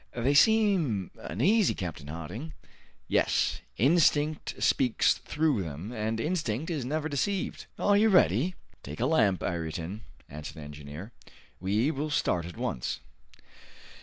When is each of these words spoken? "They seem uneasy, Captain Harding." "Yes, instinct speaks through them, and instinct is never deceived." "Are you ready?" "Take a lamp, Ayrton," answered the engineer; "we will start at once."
"They 0.15 0.33
seem 0.33 1.11
uneasy, 1.19 1.75
Captain 1.75 2.07
Harding." 2.07 2.53
"Yes, 3.07 3.61
instinct 3.77 4.55
speaks 4.57 5.13
through 5.13 5.61
them, 5.61 5.91
and 5.91 6.19
instinct 6.19 6.71
is 6.71 6.83
never 6.83 7.07
deceived." 7.07 7.67
"Are 7.77 7.95
you 7.95 8.09
ready?" 8.09 8.55
"Take 8.81 8.99
a 8.99 9.05
lamp, 9.05 9.43
Ayrton," 9.43 10.01
answered 10.27 10.55
the 10.55 10.61
engineer; 10.61 11.11
"we 11.59 11.91
will 11.91 12.09
start 12.09 12.45
at 12.47 12.57
once." 12.57 12.99